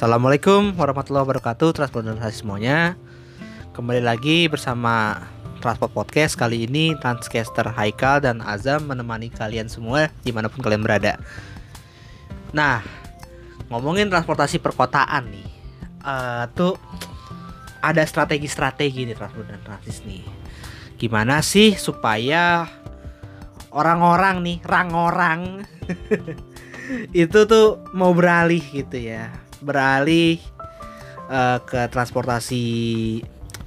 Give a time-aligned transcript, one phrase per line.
[0.00, 2.96] Assalamualaikum warahmatullahi wabarakatuh Transportasi semuanya.
[3.76, 5.28] Kembali lagi bersama
[5.60, 10.80] Transport Podcast Kali ini Transcaster Haikal dan Azam menemani kalian semua Di mana pun kalian
[10.80, 11.20] berada.
[12.56, 12.80] Nah
[13.68, 15.48] Ngomongin transportasi perkotaan nih
[16.00, 16.80] uh, Tuh
[17.84, 20.24] Ada strategi-strategi nih transportasi transis nih.
[20.96, 22.64] Gimana sih supaya
[23.68, 25.60] Orang-orang nih Rang-orang
[27.28, 30.40] Itu tuh mau beralih gitu ya beralih
[31.28, 32.66] uh, ke transportasi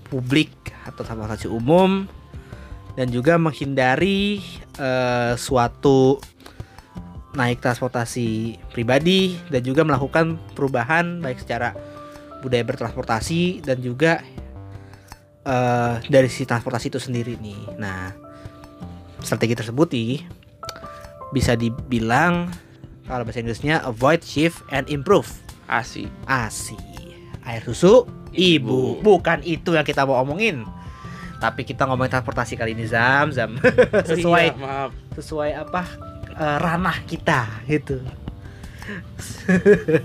[0.10, 0.52] publik
[0.86, 2.06] atau transportasi umum
[2.94, 4.44] dan juga menghindari
[4.78, 6.22] uh, suatu
[7.34, 11.74] naik transportasi pribadi dan juga melakukan perubahan baik secara
[12.46, 14.22] budaya bertransportasi dan juga
[15.48, 17.62] uh, dari si transportasi itu sendiri nih.
[17.82, 18.14] Nah,
[19.26, 20.22] strategi tersebut nih
[21.34, 22.54] bisa dibilang
[23.10, 25.43] kalau bahasa Inggrisnya avoid, shift, and improve.
[25.66, 26.06] ASI.
[26.26, 26.78] ASI.
[27.44, 29.00] Air susu ibu.
[29.00, 30.64] Bukan itu yang kita mau omongin.
[31.38, 33.60] Tapi kita ngomongin transportasi kali ini Zam, Zam.
[34.12, 34.92] sesuai Iya, maaf.
[35.14, 35.82] sesuai apa
[36.32, 38.00] eh, ranah kita gitu.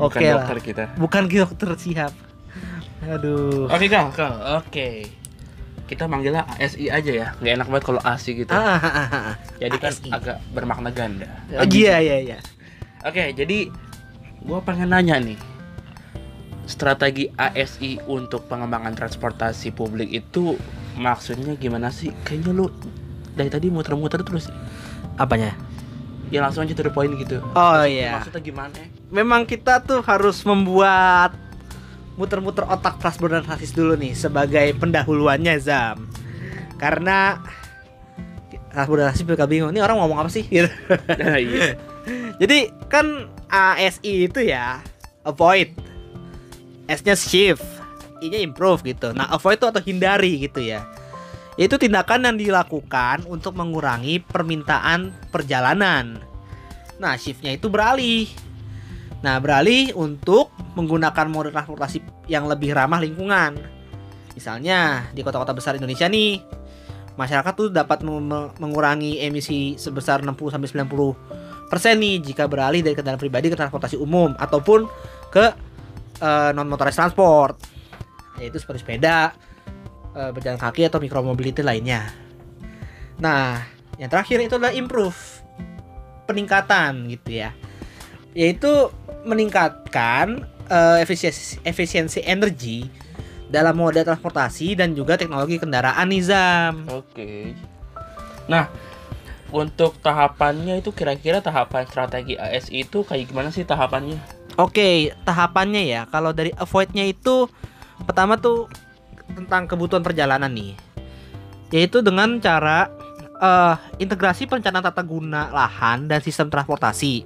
[0.00, 0.44] Oke lah.
[0.44, 0.84] dokter kita.
[0.96, 2.12] Bukan dokter siap.
[3.04, 3.68] Aduh.
[3.68, 4.32] Oke, Kal, Kal.
[4.58, 5.08] Oke.
[5.84, 7.28] Kita manggilnya ASI aja ya.
[7.38, 8.48] Nggak enak banget kalau ASI gitu.
[8.48, 9.36] Ah, ah, ah, ah.
[9.60, 10.08] Jadi kan ASI.
[10.08, 11.28] agak bermakna ganda.
[11.52, 12.38] Oh, iya iya iya.
[13.04, 13.68] Oke, jadi
[14.44, 15.40] gua pengen nanya nih.
[16.64, 20.56] Strategi ASI untuk pengembangan transportasi publik itu
[20.96, 22.08] maksudnya gimana sih?
[22.24, 22.72] Kayaknya lu
[23.36, 24.48] dari tadi muter-muter terus
[25.14, 25.54] Apanya?
[26.32, 27.38] ya langsung aja to the point gitu.
[27.54, 28.18] Oh iya.
[28.18, 28.80] Maksudnya gimana?
[29.14, 31.38] memang kita tuh harus membuat
[32.18, 36.10] muter-muter otak transportasi dulu nih sebagai pendahuluannya Zam.
[36.74, 37.38] Karena
[38.74, 40.42] transportasi bakal bingung, ini orang ngomong apa sih?
[40.50, 40.66] Gitu.
[41.38, 41.78] Iya.
[42.36, 44.84] Jadi kan ASI itu ya
[45.24, 45.72] avoid,
[46.84, 47.64] S-nya shift,
[48.20, 49.16] I-nya improve gitu.
[49.16, 50.84] Nah avoid itu atau hindari gitu ya.
[51.54, 56.18] Itu tindakan yang dilakukan untuk mengurangi permintaan perjalanan.
[56.98, 58.26] Nah shiftnya itu beralih.
[59.22, 63.56] Nah beralih untuk menggunakan mode transportasi yang lebih ramah lingkungan.
[64.34, 66.42] Misalnya di kota-kota besar Indonesia nih,
[67.14, 68.02] masyarakat tuh dapat
[68.58, 71.33] mengurangi emisi sebesar 60 sampai 90 persen
[71.72, 74.86] nih jika beralih dari kendaraan pribadi ke transportasi umum ataupun
[75.32, 75.46] ke
[76.54, 77.58] non motorized transport
[78.38, 79.34] yaitu seperti sepeda,
[80.14, 82.10] eh, berjalan kaki atau micromobility lainnya.
[83.22, 83.62] Nah,
[83.98, 85.18] yang terakhir itu adalah improve
[86.26, 87.54] peningkatan gitu ya,
[88.34, 88.90] yaitu
[89.22, 92.88] meningkatkan eh, efisiensi efisiensi energi
[93.52, 96.88] dalam moda transportasi dan juga teknologi kendaraan nizam.
[96.90, 97.54] Oke.
[98.50, 98.66] Nah,
[99.54, 104.18] untuk tahapannya itu kira-kira tahapan strategi ASI itu kayak gimana sih tahapannya?
[104.58, 106.10] Oke, tahapannya ya.
[106.10, 107.46] Kalau dari avoidnya itu
[108.02, 108.66] pertama tuh
[109.30, 110.74] tentang kebutuhan perjalanan nih,
[111.70, 112.90] yaitu dengan cara
[113.38, 117.22] eh, integrasi perencanaan tata guna lahan dan sistem transportasi.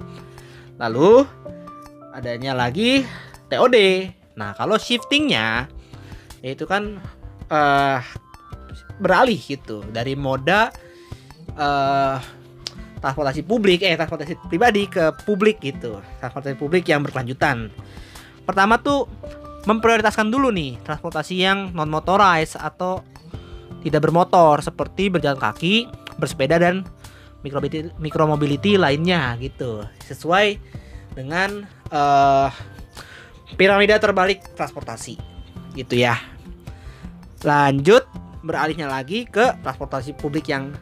[0.76, 1.24] Lalu
[2.12, 3.08] adanya lagi
[3.48, 3.76] TOD.
[4.36, 5.64] Nah, kalau shiftingnya
[6.44, 7.00] yaitu kan
[7.48, 8.00] eh
[9.00, 10.70] beralih gitu dari moda
[11.58, 12.16] eh
[12.98, 15.98] transportasi publik eh transportasi pribadi ke publik gitu.
[16.22, 17.70] Transportasi publik yang berkelanjutan.
[18.46, 19.10] Pertama tuh
[19.66, 23.04] memprioritaskan dulu nih transportasi yang non motorized atau
[23.84, 25.86] tidak bermotor seperti berjalan kaki
[26.18, 26.82] bersepeda dan
[27.46, 29.84] micromobility, micromobility lainnya gitu.
[30.06, 30.58] Sesuai
[31.14, 32.50] dengan eh
[33.56, 35.18] piramida terbalik transportasi
[35.76, 36.18] gitu ya.
[37.46, 38.02] Lanjut
[38.42, 40.74] beralihnya lagi ke transportasi publik yang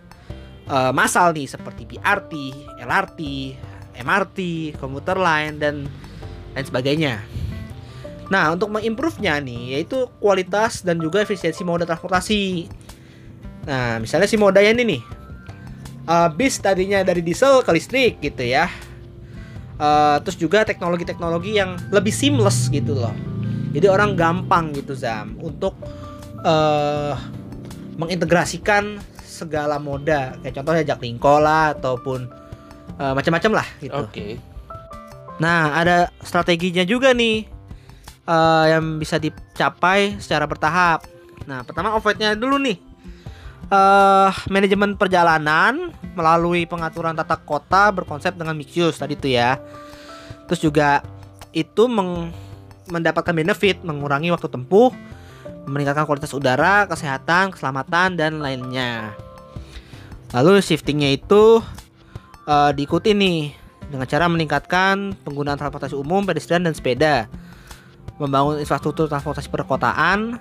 [0.66, 2.32] eh, massal nih seperti BRT,
[2.82, 3.20] LRT,
[4.02, 4.38] MRT,
[4.76, 5.74] komuter lain dan
[6.52, 7.22] lain sebagainya.
[8.26, 12.66] Nah, untuk mengimprove-nya nih yaitu kualitas dan juga efisiensi moda transportasi.
[13.66, 15.02] Nah, misalnya si modanya ini nih.
[16.06, 18.70] eh, bis tadinya dari diesel ke listrik gitu ya.
[19.76, 23.12] Eh, terus juga teknologi-teknologi yang lebih seamless gitu loh.
[23.74, 25.74] Jadi orang gampang gitu Zam untuk
[26.46, 27.14] eh
[27.96, 29.00] mengintegrasikan
[29.36, 32.24] segala moda kayak contohnya Jaklingko lah ataupun
[32.96, 33.92] eh, macam-macam lah gitu.
[33.92, 34.40] Oke.
[35.36, 37.44] Nah, ada strateginya juga nih
[38.24, 41.04] eh, yang bisa dicapai secara bertahap.
[41.44, 42.80] Nah, pertama avoidnya dulu nih.
[43.66, 49.58] eh manajemen perjalanan melalui pengaturan tata kota berkonsep dengan mixed use tadi tuh ya.
[50.46, 51.02] Terus juga
[51.50, 52.30] itu meng-
[52.86, 54.94] mendapatkan benefit mengurangi waktu tempuh,
[55.66, 59.18] meningkatkan kualitas udara, kesehatan, keselamatan dan lainnya.
[60.36, 61.64] Lalu shiftingnya itu
[62.44, 63.56] eh, diikuti nih
[63.88, 67.24] dengan cara meningkatkan penggunaan transportasi umum, pedestrian dan sepeda.
[68.20, 70.36] Membangun infrastruktur transportasi perkotaan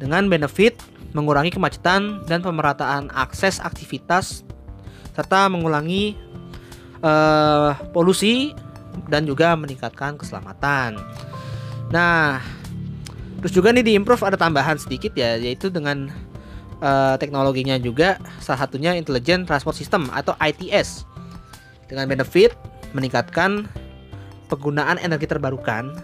[0.00, 0.80] dengan benefit
[1.12, 4.46] mengurangi kemacetan dan pemerataan akses aktivitas
[5.12, 6.16] serta mengulangi
[7.04, 8.56] uh, polusi
[9.12, 10.96] dan juga meningkatkan keselamatan.
[11.92, 12.40] Nah,
[13.42, 16.08] terus juga nih di improve ada tambahan sedikit ya, yaitu dengan
[16.80, 21.04] uh, teknologinya juga salah satunya Intelligent Transport System atau ITS
[21.86, 22.56] dengan benefit
[22.96, 23.70] meningkatkan
[24.50, 25.94] penggunaan energi terbarukan,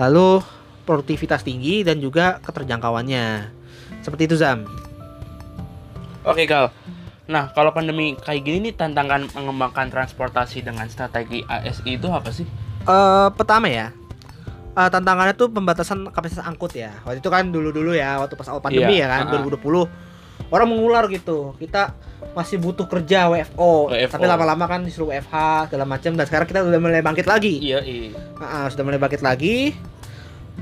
[0.00, 0.40] lalu
[0.88, 3.52] produktivitas tinggi dan juga keterjangkauannya.
[4.00, 4.64] Seperti itu Zam.
[6.24, 6.72] Oke Kal.
[7.28, 12.48] Nah kalau pandemi kayak gini nih tantangan mengembangkan transportasi dengan strategi ASI itu apa sih?
[12.84, 13.96] Uh, pertama ya,
[14.74, 16.92] uh, tantangannya tuh pembatasan kapasitas angkut ya.
[17.06, 19.50] Waktu itu kan dulu-dulu ya, waktu pas awal pandemi iya, ya kan, uh -huh.
[19.58, 21.54] 2020 orang mengular gitu.
[21.56, 21.94] Kita
[22.34, 24.10] masih butuh kerja WFO, WFO.
[24.10, 27.62] tapi lama-lama kan disuruh WFH segala macam dan sekarang kita udah mulai bangkit lagi.
[27.62, 28.10] Iya, iya.
[28.34, 29.72] Uh, uh, sudah mulai bangkit lagi.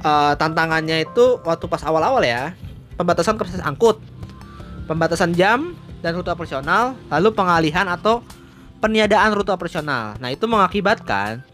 [0.01, 2.57] Uh, tantangannya itu waktu pas awal-awal ya,
[2.97, 4.01] pembatasan kapasitas angkut,
[4.89, 8.25] pembatasan jam dan rute operasional, lalu pengalihan atau
[8.81, 10.17] peniadaan rute operasional.
[10.19, 11.45] Nah, itu mengakibatkan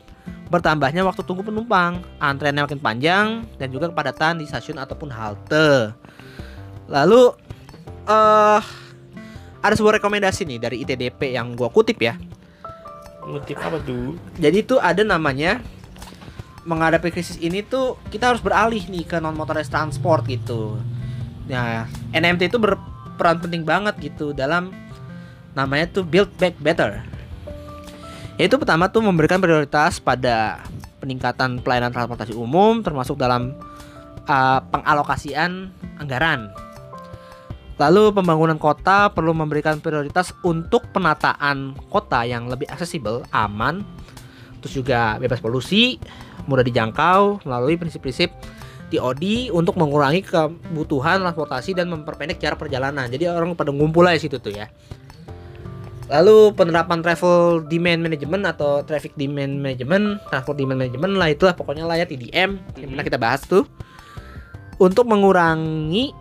[0.49, 3.27] bertambahnya waktu tunggu penumpang, antreannya makin panjang
[3.61, 5.93] dan juga kepadatan di stasiun ataupun halte.
[6.89, 7.37] Lalu
[8.09, 8.61] uh,
[9.61, 12.17] ada sebuah rekomendasi nih dari ITDP yang gua kutip ya.
[13.21, 14.17] Kutip apa tuh?
[14.41, 15.61] Jadi itu ada namanya
[16.65, 20.81] menghadapi krisis ini tuh kita harus beralih nih ke non motorized transport gitu.
[21.49, 24.73] Nah, NMT itu berperan penting banget gitu dalam
[25.53, 27.18] namanya tuh build back better
[28.39, 30.63] yaitu pertama tuh memberikan prioritas pada
[31.03, 33.59] peningkatan pelayanan transportasi umum termasuk dalam
[34.31, 36.55] uh, pengalokasian anggaran.
[37.79, 43.87] Lalu pembangunan kota perlu memberikan prioritas untuk penataan kota yang lebih aksesibel, aman,
[44.59, 45.95] terus juga bebas polusi,
[46.51, 48.35] mudah dijangkau melalui prinsip-prinsip
[48.91, 53.07] TOD untuk mengurangi kebutuhan transportasi dan memperpendek jarak perjalanan.
[53.07, 54.67] Jadi orang pada ngumpul aja situ tuh ya.
[56.09, 61.85] Lalu penerapan travel demand management atau traffic demand management, transport demand management lah itulah pokoknya
[61.85, 63.69] lah ya TDM yang pernah kita bahas tuh
[64.81, 66.17] untuk mengurangi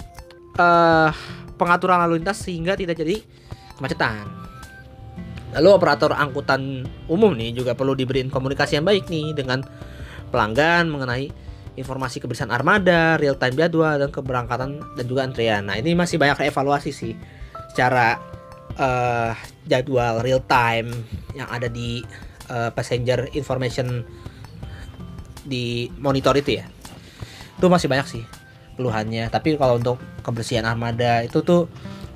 [0.59, 1.09] uh,
[1.55, 3.23] pengaturan lalu lintas sehingga tidak jadi
[3.79, 4.27] kemacetan.
[5.55, 9.63] Lalu operator angkutan umum nih juga perlu diberi komunikasi yang baik nih dengan
[10.35, 11.31] pelanggan mengenai
[11.79, 15.63] informasi kebersihan armada, real time jadwal dan keberangkatan dan juga antrian.
[15.63, 17.13] Nah, ini masih banyak evaluasi sih
[17.71, 18.17] secara
[18.75, 19.31] uh,
[19.67, 20.89] jadwal real time
[21.35, 22.01] yang ada di
[22.49, 24.01] uh, passenger information
[25.43, 26.65] di monitor itu ya.
[27.59, 28.23] Itu masih banyak sih
[28.79, 29.29] keluhannya.
[29.29, 31.67] Tapi kalau untuk kebersihan armada itu tuh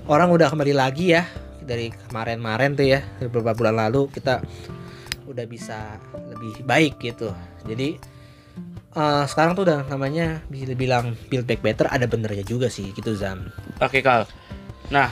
[0.07, 1.27] orang udah kembali lagi ya.
[1.61, 4.41] Dari kemarin-kemarin tuh ya beberapa bulan lalu kita
[5.29, 6.01] udah bisa
[6.33, 7.31] lebih baik gitu.
[7.63, 7.95] Jadi
[8.95, 13.15] uh, sekarang tuh udah namanya bisa dibilang build back better ada benernya juga sih gitu
[13.15, 13.47] Zam
[13.79, 14.27] oke Kal.
[14.91, 15.11] Nah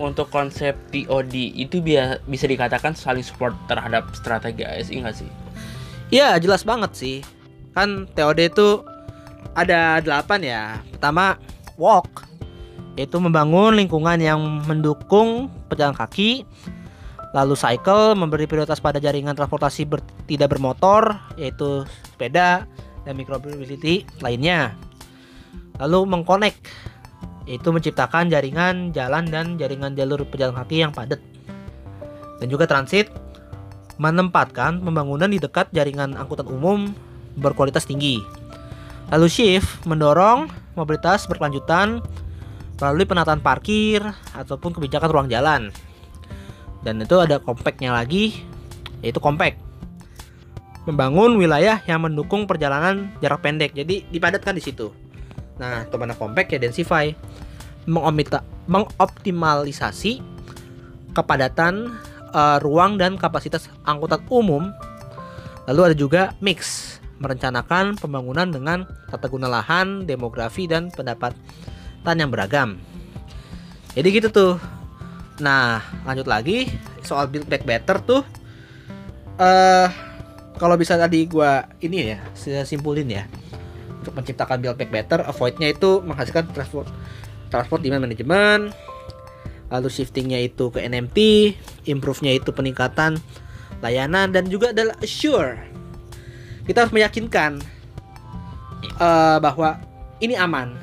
[0.00, 1.84] untuk konsep TOD itu
[2.24, 5.28] bisa dikatakan saling support terhadap strategi ASI nggak sih?
[6.08, 7.20] Iya jelas banget sih.
[7.76, 8.80] Kan TOD itu
[9.52, 10.62] ada delapan ya.
[10.96, 11.36] Pertama
[11.76, 12.24] walk,
[12.96, 16.48] yaitu membangun lingkungan yang mendukung pejalan kaki.
[17.30, 22.66] Lalu cycle memberi prioritas pada jaringan transportasi ber, tidak bermotor, yaitu sepeda
[23.06, 24.74] dan micromobility lainnya.
[25.78, 26.58] Lalu mengkonek
[27.50, 31.18] yaitu menciptakan jaringan jalan dan jaringan jalur pejalan kaki yang padat.
[32.38, 33.10] Dan juga transit
[33.98, 36.94] menempatkan pembangunan di dekat jaringan angkutan umum
[37.34, 38.22] berkualitas tinggi.
[39.10, 40.46] Lalu shift mendorong
[40.78, 41.98] mobilitas berkelanjutan
[42.78, 43.98] melalui penataan parkir
[44.38, 45.74] ataupun kebijakan ruang jalan.
[46.86, 48.46] Dan itu ada kompaknya lagi,
[49.02, 49.58] yaitu kompak.
[50.88, 53.76] Membangun wilayah yang mendukung perjalanan jarak pendek.
[53.76, 55.09] Jadi dipadatkan di situ.
[55.60, 57.12] Nah, mana compact ya densify.
[57.84, 60.24] Mengoptimalisasi
[61.12, 62.00] kepadatan
[62.32, 64.72] uh, ruang dan kapasitas angkutan umum.
[65.68, 72.80] Lalu ada juga mix, merencanakan pembangunan dengan tata guna lahan, demografi dan pendapatan yang beragam.
[73.92, 74.56] Jadi gitu tuh.
[75.44, 76.72] Nah, lanjut lagi
[77.04, 78.24] soal build back better tuh.
[79.40, 79.88] Uh,
[80.60, 82.20] kalau bisa tadi gua ini ya,
[82.64, 83.24] simpulin ya
[84.00, 86.88] untuk menciptakan build back better avoidnya itu menghasilkan transport
[87.52, 88.72] transport demand management
[89.70, 91.18] lalu shiftingnya itu ke NMT
[91.86, 93.22] improve-nya itu peningkatan
[93.80, 95.56] layanan dan juga adalah assure.
[96.68, 97.58] Kita harus meyakinkan
[99.00, 99.80] uh, bahwa
[100.22, 100.76] ini aman.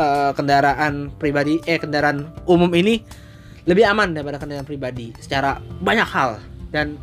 [0.00, 3.04] Uh, kendaraan pribadi eh kendaraan umum ini
[3.68, 6.40] lebih aman daripada kendaraan pribadi secara banyak hal.
[6.72, 6.96] Dan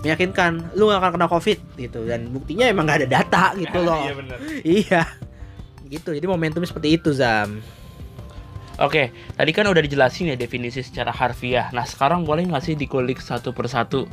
[0.00, 4.02] meyakinkan lu gak akan kena covid gitu dan buktinya emang gak ada data gitu loh
[4.04, 4.38] Iya benar.
[4.62, 5.02] iya
[5.88, 7.60] gitu jadi momentumnya seperti itu zam
[8.78, 11.66] Oke, tadi kan udah dijelasin ya definisi secara harfiah.
[11.74, 14.06] Nah, sekarang boleh nggak sih dikulik satu persatu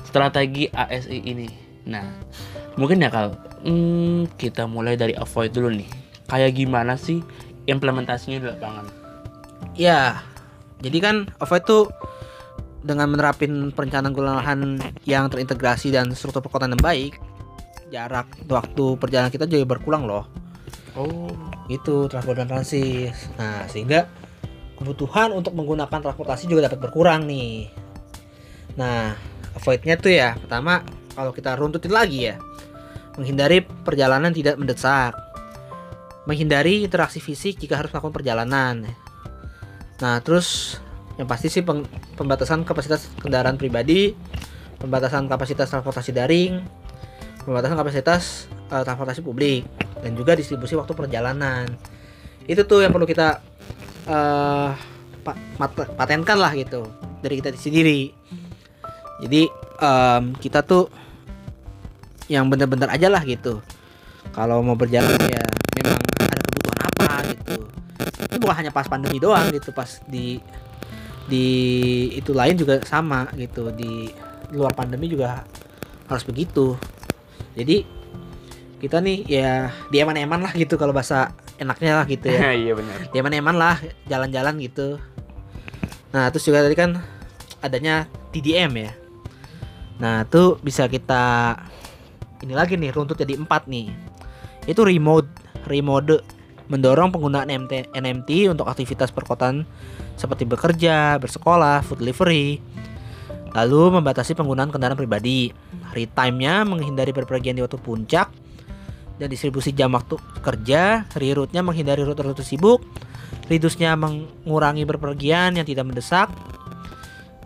[0.00, 1.44] strategi ASI ini?
[1.92, 2.00] Nah,
[2.80, 5.92] mungkin ya Kal, hmm, kita mulai dari avoid dulu nih.
[6.24, 7.20] Kayak gimana sih
[7.68, 8.86] implementasinya di lapangan?
[9.76, 10.20] ya
[10.82, 11.84] jadi kan avoid tuh
[12.82, 14.60] dengan menerapin perencanaan lahan
[15.06, 17.14] yang terintegrasi dan struktur perkotaan yang baik
[17.92, 20.24] jarak waktu perjalanan kita juga berkurang loh.
[20.96, 21.28] Oh,
[22.08, 23.12] transport dan transit.
[23.36, 24.08] Nah sehingga
[24.80, 27.68] kebutuhan untuk menggunakan transportasi juga dapat berkurang nih.
[28.80, 29.12] Nah
[29.52, 30.80] avoidnya tuh ya pertama
[31.12, 32.40] kalau kita runtutin lagi ya
[33.20, 35.12] menghindari perjalanan tidak mendesak.
[36.24, 38.88] Menghindari interaksi fisik jika harus melakukan perjalanan.
[40.00, 40.80] Nah terus
[41.20, 44.16] yang pasti sih peng- pembatasan kapasitas kendaraan pribadi
[44.80, 46.64] pembatasan kapasitas transportasi daring
[47.44, 49.66] pembatasan kapasitas eh, transportasi publik
[50.02, 51.70] dan juga distribusi waktu perjalanan.
[52.46, 53.38] Itu tuh yang perlu kita
[55.58, 56.82] mat- patenkan lah gitu
[57.22, 58.10] dari kita sendiri.
[59.22, 59.46] Jadi
[59.78, 60.90] em, kita tuh
[62.26, 63.62] yang bener-bener aja lah gitu.
[64.34, 65.44] Kalau mau berjalan ya
[65.78, 67.56] memang ada kebutuhan apa gitu.
[68.26, 70.42] Itu bukan hanya pas pandemi doang gitu pas di
[71.32, 71.48] di
[72.12, 73.72] itu lain juga sama gitu.
[73.72, 74.12] Di
[74.52, 75.48] luar pandemi juga
[76.04, 76.76] harus begitu.
[77.56, 77.88] Jadi
[78.84, 82.52] kita nih ya di eman-eman lah gitu kalau bahasa enaknya lah gitu ya.
[82.68, 82.96] Iya benar.
[83.08, 85.00] di eman-eman lah jalan-jalan gitu.
[86.12, 87.00] Nah terus juga tadi kan
[87.64, 88.92] adanya TDM ya.
[90.02, 91.56] Nah itu bisa kita
[92.42, 93.88] ini lagi nih runtut jadi empat nih.
[94.68, 95.30] Itu remote
[95.64, 96.41] remode
[96.72, 99.68] mendorong penggunaan MT, NMT untuk aktivitas perkotaan
[100.16, 102.64] seperti bekerja, bersekolah, food delivery,
[103.52, 105.52] lalu membatasi penggunaan kendaraan pribadi.
[105.92, 108.32] Retime-nya menghindari berpergian di waktu puncak
[109.20, 112.80] dan distribusi jam waktu kerja, reroute-nya menghindari rute-rute sibuk,
[113.52, 116.32] reduce-nya mengurangi berpergian yang tidak mendesak,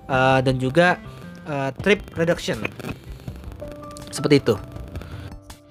[0.07, 1.03] eh, dan juga
[1.47, 2.63] eh, trip reduction.
[4.11, 4.76] Seperti itu.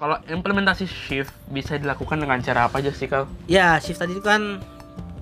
[0.06, 3.26] Kalau implementasi shift bisa dilakukan dengan cara apa aja sih Kal?
[3.50, 4.62] Ya, shift tadi itu kan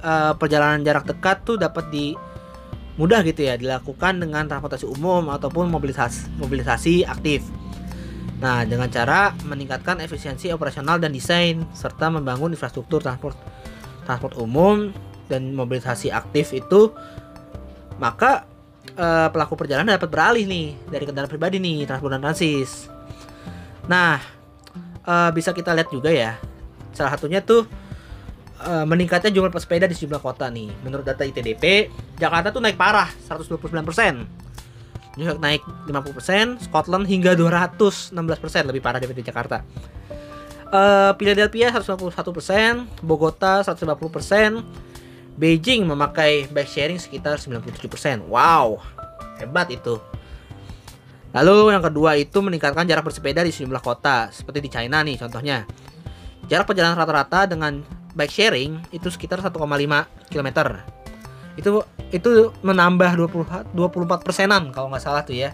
[0.04, 2.12] eh, perjalanan jarak dekat tuh dapat di
[3.00, 7.48] mudah gitu ya dilakukan dengan transportasi umum ataupun mobilisasi mobilisasi aktif.
[8.44, 13.40] Nah, dengan cara meningkatkan efisiensi operasional dan desain serta membangun infrastruktur transport
[14.04, 14.92] transport umum
[15.32, 16.92] dan mobilisasi aktif itu
[17.96, 18.44] maka
[19.00, 22.92] eh, pelaku perjalanan dapat beralih nih dari kendaraan pribadi nih transport dan transis.
[23.88, 24.43] Nah,
[25.04, 26.36] eh, bisa kita lihat juga ya.
[26.96, 27.68] Salah satunya tuh
[28.64, 30.72] eh, meningkatnya jumlah pesepeda di sejumlah kota nih.
[30.84, 34.44] Menurut data ITDP, Jakarta tuh naik parah 129%.
[35.14, 38.18] New York naik 50%, Scotland hingga 216%
[38.66, 39.58] lebih parah daripada Jakarta.
[40.74, 48.26] Eh Philadelphia 151%, Bogota 150%, Beijing memakai bike sharing sekitar 97%.
[48.26, 48.82] Wow,
[49.38, 49.98] hebat itu.
[51.34, 55.66] Lalu yang kedua itu meningkatkan jarak bersepeda di sejumlah kota, seperti di China nih contohnya.
[56.46, 57.82] Jarak perjalanan rata-rata dengan
[58.14, 59.58] bike sharing itu sekitar 1,5
[60.30, 60.48] km.
[61.58, 61.82] Itu
[62.14, 65.50] itu menambah 20 24 persenan kalau nggak salah tuh ya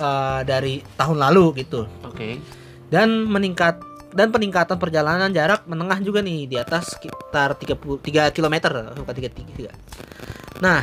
[0.00, 1.84] eh, dari tahun lalu gitu.
[2.08, 2.40] Oke.
[2.88, 8.56] Dan meningkat dan peningkatan perjalanan jarak menengah juga nih di atas sekitar 33 km
[8.96, 9.70] bukan 33.
[10.64, 10.82] Nah,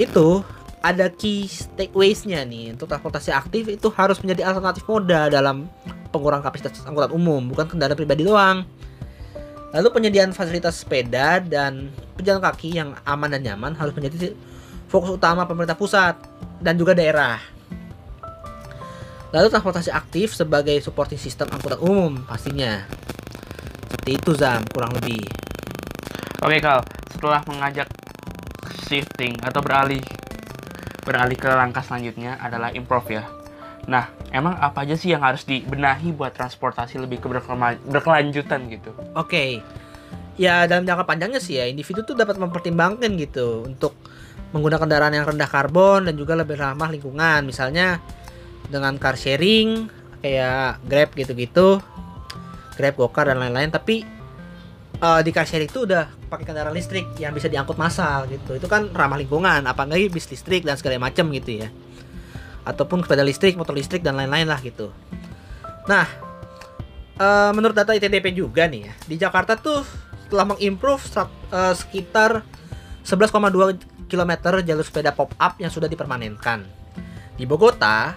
[0.00, 0.40] itu
[0.78, 5.66] ada key takeaways-nya nih untuk transportasi aktif itu harus menjadi alternatif moda dalam
[6.14, 8.62] pengurangan kapasitas angkutan umum, bukan kendaraan pribadi doang.
[9.74, 14.32] Lalu penyediaan fasilitas sepeda dan pejalan kaki yang aman dan nyaman harus menjadi
[14.88, 16.16] fokus utama pemerintah pusat
[16.64, 17.36] dan juga daerah.
[19.28, 22.88] Lalu transportasi aktif sebagai supporting sistem angkutan umum pastinya.
[23.92, 25.20] Seperti itu Zam, kurang lebih.
[26.40, 26.80] Oke Kal,
[27.12, 27.92] setelah mengajak
[28.88, 30.00] shifting atau beralih
[31.08, 33.24] beralih ke langkah selanjutnya adalah improve ya.
[33.88, 37.26] Nah, emang apa aja sih yang harus dibenahi buat transportasi lebih ke
[37.88, 38.92] berkelanjutan gitu?
[39.16, 39.64] Oke.
[40.36, 43.96] Ya dalam jangka panjangnya sih ya individu tuh dapat mempertimbangkan gitu untuk
[44.52, 47.48] menggunakan kendaraan yang rendah karbon dan juga lebih ramah lingkungan.
[47.48, 47.98] Misalnya
[48.68, 49.88] dengan car sharing
[50.20, 51.80] kayak Grab gitu-gitu,
[52.76, 53.72] Grab, Gokar dan lain-lain.
[53.72, 54.17] Tapi
[54.98, 58.58] eh, di sharing itu udah pakai kendaraan listrik yang bisa diangkut massal gitu.
[58.58, 61.68] Itu kan ramah lingkungan, apalagi bis listrik dan segala macam gitu ya.
[62.66, 64.92] Ataupun sepeda listrik, motor listrik dan lain-lain lah gitu.
[65.88, 66.06] Nah,
[67.16, 69.82] eh, menurut data ITDP juga nih ya, di Jakarta tuh
[70.28, 71.02] telah mengimprove
[71.50, 72.44] eh, sekitar
[73.02, 76.64] 11,2 km jalur sepeda pop up yang sudah dipermanenkan.
[77.38, 78.12] Di Bogota,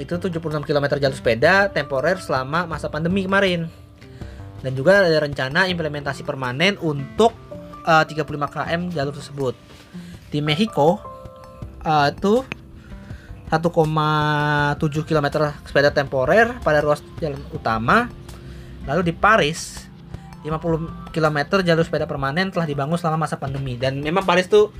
[0.00, 3.68] itu 76 km jalur sepeda temporer selama masa pandemi kemarin.
[4.60, 7.32] Dan juga ada rencana implementasi permanen untuk
[7.84, 9.54] eh, 35 km jalur tersebut.
[10.30, 11.00] Di Mexico
[11.80, 12.44] itu
[13.50, 15.26] 1,7 km
[15.64, 18.06] sepeda temporer pada ruas jalan utama.
[18.84, 19.90] Lalu di Paris
[20.44, 24.72] 50 km jalur sepeda permanen telah dibangun selama masa pandemi dan memang Paris tuh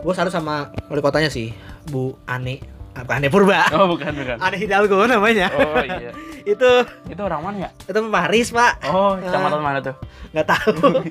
[0.00, 1.50] gue salut sama wali kotanya sih
[1.90, 2.62] Bu Ane
[2.94, 3.70] apa Ane Purba?
[3.76, 4.36] Oh, bukan, bukan.
[4.42, 5.48] Ane Hidalgo namanya.
[5.54, 6.10] Oh, iya.
[6.52, 6.70] itu
[7.06, 7.70] Itu orang mana ya?
[7.84, 8.72] itu Paris pak.
[8.88, 9.94] Oh, kecamatan mana tuh?
[10.34, 10.74] nggak tahu.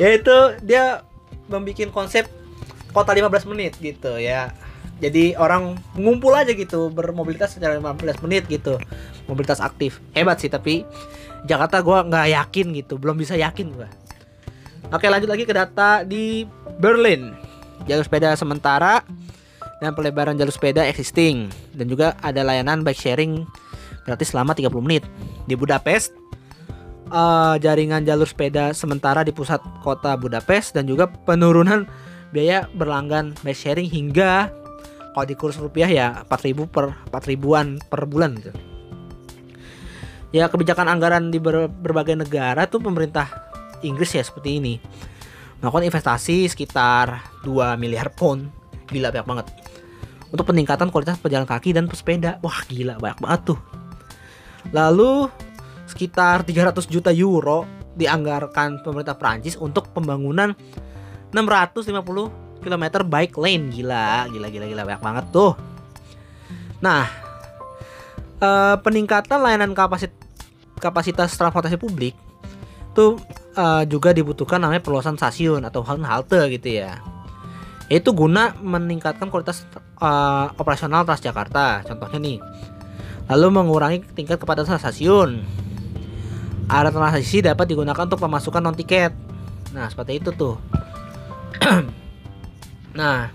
[0.00, 1.04] Ya itu dia
[1.44, 2.24] membuat konsep
[2.96, 4.48] kota 15 menit gitu ya.
[5.02, 8.80] Jadi orang ngumpul aja gitu bermobilitas secara 15 menit gitu.
[9.28, 10.00] Mobilitas aktif.
[10.16, 10.88] Hebat sih tapi
[11.44, 12.96] Jakarta gua nggak yakin gitu.
[12.96, 13.92] Belum bisa yakin gua.
[14.88, 16.48] Oke lanjut lagi ke data di
[16.80, 17.36] Berlin.
[17.84, 19.04] Jalur sepeda sementara
[19.82, 23.42] dan pelebaran jalur sepeda existing dan juga ada layanan bike sharing
[24.04, 25.04] gratis selama 30 menit
[25.48, 26.14] di Budapest
[27.10, 31.88] eh, jaringan jalur sepeda sementara di pusat kota Budapest dan juga penurunan
[32.34, 34.50] biaya berlanggan bike sharing hingga
[35.14, 38.50] kalau di kurs rupiah ya 4000 per 4000-an per bulan gitu.
[40.34, 43.30] Ya kebijakan anggaran di ber- berbagai negara tuh pemerintah
[43.86, 44.82] Inggris ya seperti ini.
[45.62, 48.50] Melakukan investasi sekitar 2 miliar pound.
[48.90, 49.46] Gila banyak banget.
[50.34, 52.42] Untuk peningkatan kualitas pejalan kaki dan pesepeda.
[52.42, 53.58] Wah, gila banyak banget tuh.
[54.74, 55.30] Lalu
[55.86, 57.62] sekitar 300 juta euro
[57.94, 60.50] dianggarkan pemerintah Prancis untuk pembangunan
[61.30, 65.52] 650 km bike lane gila gila gila gila banyak banget tuh
[66.82, 67.06] nah
[68.42, 70.18] eh, peningkatan layanan kapasitas
[70.82, 72.18] kapasitas transportasi publik
[72.96, 73.20] tuh
[73.54, 76.98] eh, juga dibutuhkan namanya perluasan stasiun atau halte gitu ya
[77.94, 82.38] itu guna meningkatkan kualitas eh, operasional Transjakarta contohnya nih
[83.30, 85.44] lalu mengurangi tingkat kepadatan stasiun
[86.68, 89.12] area transisi dapat digunakan untuk pemasukan non tiket
[89.72, 90.56] nah seperti itu tuh
[92.94, 93.30] Nah,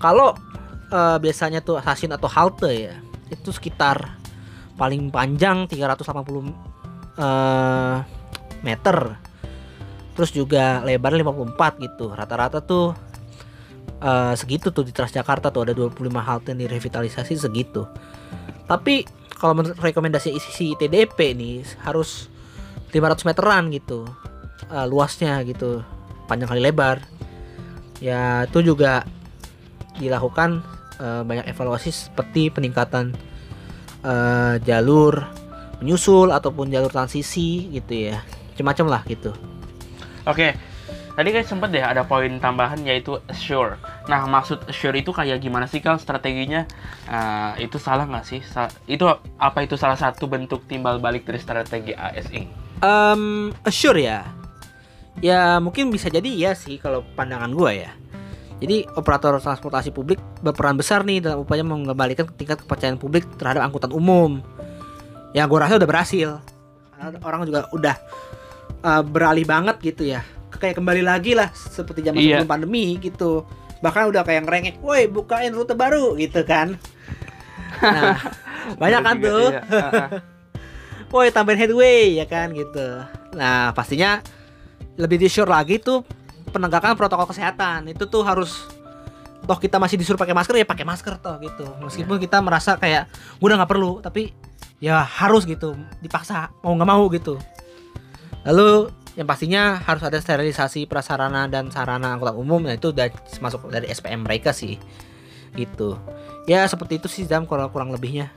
[0.00, 0.32] kalau
[0.88, 2.94] eh, biasanya tuh stasiun atau halte ya,
[3.28, 4.16] itu sekitar
[4.74, 6.48] paling panjang 380
[7.20, 7.96] eh,
[8.64, 8.98] meter.
[10.14, 12.06] Terus juga lebarnya 54 gitu.
[12.14, 12.96] Rata-rata tuh
[14.04, 17.88] eh, segitu tuh di Transjakarta tuh ada 25 halte yang direvitalisasi segitu.
[18.68, 19.08] Tapi
[19.40, 22.28] kalau menurut rekomendasi isi TDP nih harus
[22.92, 24.04] 500 meteran gitu.
[24.68, 25.80] eh, luasnya gitu.
[26.28, 27.04] Panjang kali lebar
[28.02, 29.04] ya itu juga
[29.96, 30.60] dilakukan
[31.00, 33.14] eh, banyak evaluasi seperti peningkatan
[34.02, 35.24] eh, jalur
[35.80, 38.22] menyusul ataupun jalur transisi gitu ya
[38.54, 39.34] macam-macam lah gitu
[40.24, 40.56] Oke.
[41.14, 43.78] Tadi kan sempet deh ada poin tambahan yaitu assure.
[44.04, 46.68] Nah, maksud assure itu kayak gimana sih Kang strateginya?
[47.06, 48.40] Eh, itu salah nggak sih?
[48.42, 52.42] Sa- itu apa itu salah satu bentuk timbal balik dari strategi ASI?
[52.76, 53.22] Em,
[53.62, 54.28] assure ya
[55.16, 57.94] ya mungkin bisa jadi ya sih kalau pandangan gua ya
[58.58, 63.88] jadi operator transportasi publik berperan besar nih dalam upaya mengembalikan tingkat kepercayaan publik terhadap angkutan
[63.88, 64.42] umum
[65.30, 66.28] ya gua rasa udah berhasil
[66.92, 67.94] Karena orang juga udah
[68.82, 72.42] eh, beralih banget gitu ya kayak kembali lagi lah seperti zaman Iya.
[72.42, 73.46] sebelum pandemi gitu
[73.84, 76.80] bahkan udah kayak ngerengek woi bukain rute baru gitu kan.
[77.84, 78.16] Nah
[78.80, 79.52] banyak kan tuh.
[79.52, 79.62] iya.
[81.14, 83.06] Woi tambahin headway ya kan gitu.
[83.38, 84.18] Nah pastinya
[84.98, 86.02] lebih di sure lagi tuh
[86.50, 87.86] penegakan protokol kesehatan.
[87.86, 88.66] Itu tuh harus
[89.46, 91.70] toh kita masih disuruh pakai masker ya pakai masker toh gitu.
[91.86, 93.06] Meskipun kita merasa kayak
[93.38, 94.34] gue udah nggak perlu tapi
[94.82, 97.38] ya harus gitu dipaksa mau nggak mau gitu.
[98.42, 103.70] Lalu yang pastinya harus ada sterilisasi prasarana dan sarana angkutan umum nah itu udah masuk
[103.70, 104.78] dari SPM mereka sih
[105.54, 105.94] gitu
[106.50, 108.34] ya seperti itu sih Zam kurang kurang lebihnya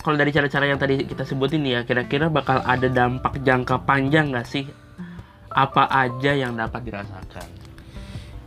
[0.00, 4.48] Kalau dari cara-cara yang tadi kita sebutin ya, kira-kira bakal ada dampak jangka panjang nggak
[4.48, 4.64] sih?
[5.52, 7.44] Apa aja yang dapat dirasakan?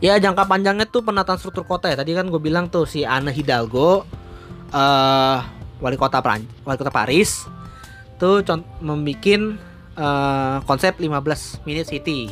[0.02, 1.94] Ya jangka panjangnya tuh penataan struktur kota ya.
[1.94, 4.02] Tadi kan gue bilang tuh si Anne Hidalgo
[4.74, 5.38] eh
[5.78, 7.46] wali kota Peran wali kota Paris
[8.18, 8.66] tuh con-
[9.94, 12.30] eh, konsep 15 minute city.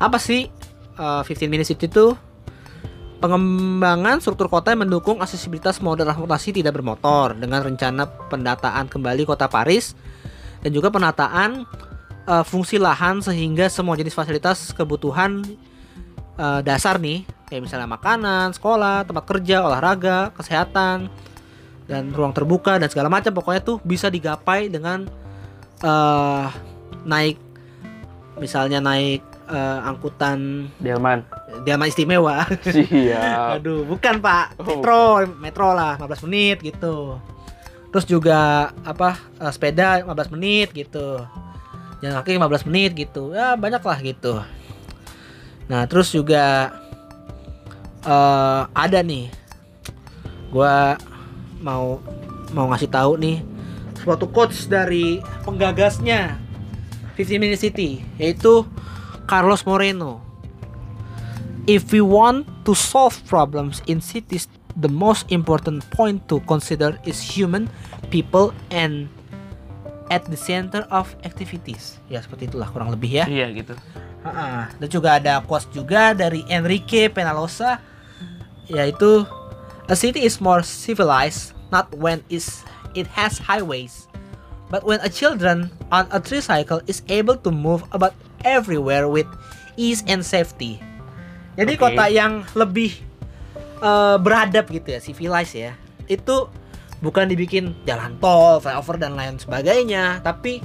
[0.00, 0.48] Apa sih
[0.96, 2.16] eh, 15 minute city tuh?
[3.20, 9.44] Pengembangan struktur kota yang mendukung aksesibilitas moda transportasi tidak bermotor dengan rencana pendataan kembali kota
[9.44, 9.92] Paris
[10.64, 11.68] dan juga penataan
[12.24, 15.44] eh, fungsi lahan sehingga semua jenis fasilitas kebutuhan
[16.40, 21.12] eh, dasar nih kayak misalnya makanan, sekolah, tempat kerja, olahraga, kesehatan
[21.90, 25.10] dan ruang terbuka dan segala macam pokoknya tuh bisa digapai dengan
[25.82, 26.69] eh
[27.04, 27.36] naik
[28.40, 31.26] misalnya naik eh, angkutan Delman.
[31.66, 32.48] Delman istimewa.
[32.64, 33.46] Siap.
[33.60, 34.56] Aduh, bukan Pak.
[34.60, 34.64] Oh.
[34.64, 35.02] Metro,
[35.38, 37.20] metro lah 15 menit gitu.
[37.90, 41.20] Terus juga apa eh, sepeda 15 menit gitu.
[42.00, 43.36] Jalan kaki 15 menit gitu.
[43.36, 44.40] Ya banyak lah gitu.
[45.68, 46.74] Nah, terus juga
[48.00, 49.28] eh ada nih.
[50.50, 50.96] Gua
[51.60, 52.00] mau
[52.50, 53.38] mau ngasih tahu nih
[54.00, 56.40] suatu quotes dari penggagasnya
[57.20, 58.64] 15 Minute City yaitu
[59.28, 60.24] Carlos Moreno.
[61.68, 64.48] If we want to solve problems in cities,
[64.80, 67.68] the most important point to consider is human,
[68.08, 69.12] people, and
[70.08, 72.00] at the center of activities.
[72.08, 73.24] Ya seperti itulah kurang lebih ya.
[73.28, 73.76] Iya gitu.
[74.24, 74.72] Ha-ha.
[74.80, 77.78] Dan juga ada quotes juga dari Enrique Penalosa
[78.66, 79.28] yaitu
[79.92, 84.09] a city is more civilized not when is it has highways
[84.70, 88.14] but when a children on a tricycle is able to move about
[88.46, 89.26] everywhere with
[89.74, 90.78] ease and safety.
[91.58, 91.92] Jadi Oke.
[91.92, 92.94] kota yang lebih
[93.82, 95.74] eh, beradab gitu ya, civilized ya.
[96.06, 96.48] Itu
[97.02, 100.62] bukan dibikin jalan tol, flyover dan lain sebagainya, tapi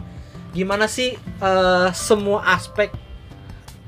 [0.53, 2.93] gimana sih eh, semua aspek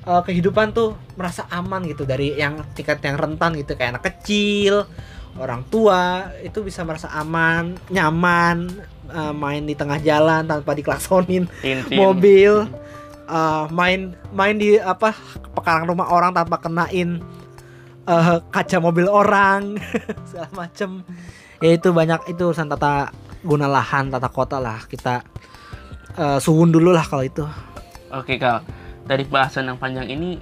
[0.04, 4.90] eh, kehidupan tuh merasa aman gitu dari yang tingkat yang rentan gitu kayak anak kecil,
[5.38, 8.70] orang tua itu bisa merasa aman, nyaman,
[9.10, 11.46] eh, main di tengah jalan tanpa diklaksonin
[11.94, 12.66] mobil,
[13.30, 15.14] eh, main main di apa
[15.54, 17.22] pekarangan rumah orang tanpa kenain
[18.08, 19.78] eh, kaca mobil orang
[20.30, 21.06] segala macem.
[21.58, 23.10] Ya itu banyak itu urusan tata
[23.42, 25.22] guna lahan, tata kota lah kita
[26.18, 27.46] eh, suhun dulu lah kalau itu.
[28.14, 28.64] Oke kak,
[29.06, 30.40] dari bahasan yang panjang ini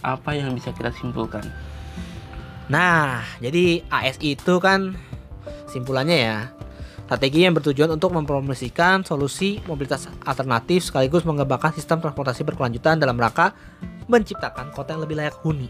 [0.00, 1.44] apa yang bisa kita simpulkan?
[2.70, 4.94] Nah, jadi ASI itu kan
[5.66, 6.38] simpulannya ya
[7.10, 13.50] strategi yang bertujuan untuk mempromosikan solusi mobilitas alternatif sekaligus mengembangkan sistem transportasi berkelanjutan dalam rangka
[14.06, 15.66] menciptakan kota yang lebih layak huni.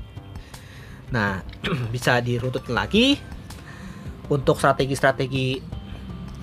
[1.09, 1.41] Nah,
[1.95, 3.17] bisa dirututin lagi
[4.29, 5.65] untuk strategi-strategi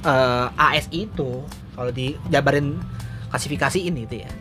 [0.02, 1.46] eh, ASI itu
[1.78, 2.82] kalau dijabarin
[3.30, 4.32] klasifikasi ini itu ya.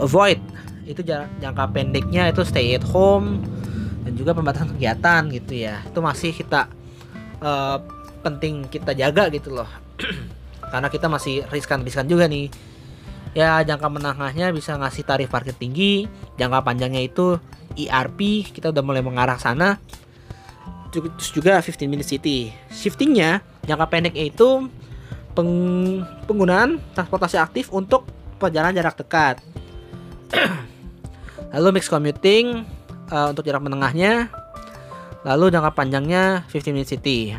[0.00, 0.40] Avoid
[0.88, 3.44] itu ja- jangka pendeknya itu stay at home
[4.08, 5.84] dan juga pembatasan kegiatan gitu ya.
[5.84, 6.72] Itu masih kita
[7.44, 7.76] eh,
[8.24, 9.68] penting kita jaga gitu loh.
[10.72, 12.48] Karena kita masih riskan-riskan juga nih.
[13.36, 16.08] Ya jangka menengahnya bisa ngasih tarif parkir tinggi,
[16.40, 17.36] jangka panjangnya itu
[17.76, 19.76] ERP kita udah mulai mengarah sana.
[20.88, 22.48] Terus juga 15 minute city.
[22.72, 24.72] Shiftingnya jangka pendeknya itu
[25.36, 28.08] peng- penggunaan transportasi aktif untuk
[28.40, 29.36] perjalanan jarak dekat.
[31.52, 32.77] Lalu mix commuting
[33.10, 34.28] eh, untuk jarak menengahnya.
[35.26, 37.34] Lalu jangka panjangnya 15 minute city.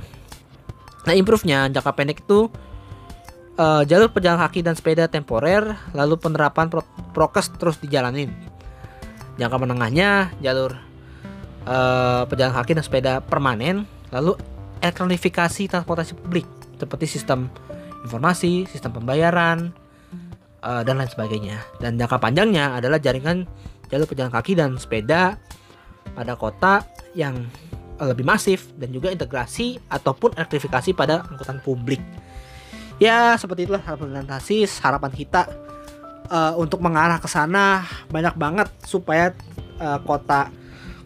[1.08, 2.52] Nah, improve-nya jangka pendek itu
[3.56, 8.34] eh, jalur pejalan kaki dan sepeda temporer, lalu penerapan pro- prokes terus dijalanin.
[9.40, 10.76] Jangka menengahnya jalur
[11.66, 14.36] eh, pejalan kaki dan sepeda permanen, lalu
[14.84, 16.48] elektronifikasi transportasi publik
[16.80, 17.52] seperti sistem
[18.04, 19.72] informasi, sistem pembayaran,
[20.64, 21.58] eh, dan lain sebagainya.
[21.80, 23.48] Dan jangka panjangnya adalah jaringan
[23.90, 25.42] jalur pejalan kaki dan sepeda
[26.14, 26.84] pada kota
[27.14, 27.48] yang
[28.00, 32.02] eh, lebih masif dan juga integrasi ataupun elektrifikasi pada angkutan publik.
[33.00, 35.48] Ya, seperti itulah harapan Tasis, harapan kita
[36.30, 39.34] eh, untuk mengarah ke sana banyak banget supaya
[39.80, 40.54] eh, kota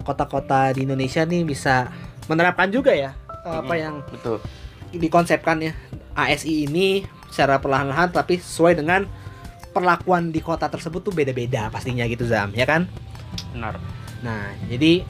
[0.04, 1.88] kota-kota di Indonesia nih bisa
[2.28, 3.16] menerapkan juga ya
[3.48, 4.44] eh, apa yang Betul.
[4.92, 5.74] dikonsepkan ya
[6.14, 9.08] ASI ini secara perlahan-lahan tapi sesuai dengan
[9.74, 12.86] perlakuan di kota tersebut tuh beda-beda pastinya gitu Zam ya kan
[13.56, 13.80] Benar.
[14.24, 15.04] Nah jadi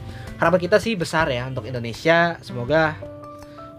[0.44, 2.36] harapan kita sih besar ya untuk Indonesia.
[2.44, 3.00] Semoga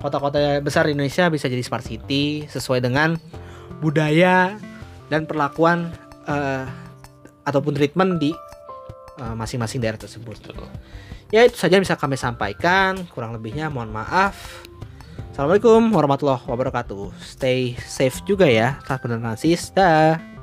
[0.01, 3.20] kota-kota besar di Indonesia bisa jadi smart city sesuai dengan
[3.85, 4.57] budaya
[5.12, 5.92] dan perlakuan
[6.25, 6.64] eh,
[7.44, 8.33] ataupun treatment di
[9.20, 10.40] eh, masing-masing daerah tersebut.
[10.40, 10.68] Betul.
[11.33, 13.05] ya itu saja yang bisa kami sampaikan.
[13.12, 14.64] Kurang lebihnya mohon maaf.
[15.35, 17.11] Assalamualaikum warahmatullahi wabarakatuh.
[17.18, 18.79] Stay safe juga ya.
[18.87, 20.34] Saat bertransis dah